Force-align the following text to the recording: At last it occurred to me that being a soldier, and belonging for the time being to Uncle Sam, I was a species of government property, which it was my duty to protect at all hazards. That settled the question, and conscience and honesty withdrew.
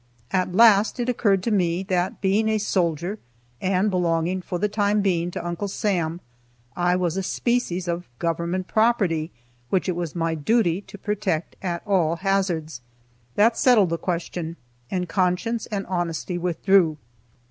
At 0.31 0.55
last 0.55 0.99
it 0.99 1.09
occurred 1.09 1.43
to 1.43 1.51
me 1.51 1.83
that 1.83 2.21
being 2.21 2.49
a 2.49 2.57
soldier, 2.57 3.19
and 3.61 3.91
belonging 3.91 4.41
for 4.41 4.57
the 4.57 4.67
time 4.67 5.01
being 5.01 5.29
to 5.29 5.45
Uncle 5.45 5.67
Sam, 5.67 6.21
I 6.75 6.95
was 6.95 7.17
a 7.17 7.21
species 7.21 7.87
of 7.87 8.09
government 8.17 8.67
property, 8.67 9.29
which 9.69 9.87
it 9.87 9.95
was 9.95 10.15
my 10.15 10.33
duty 10.33 10.81
to 10.81 10.97
protect 10.97 11.55
at 11.61 11.83
all 11.85 12.15
hazards. 12.15 12.81
That 13.35 13.55
settled 13.59 13.91
the 13.91 13.99
question, 13.99 14.57
and 14.89 15.07
conscience 15.07 15.67
and 15.67 15.85
honesty 15.85 16.39
withdrew. 16.39 16.97